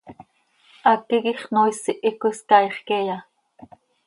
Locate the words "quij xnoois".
1.23-1.81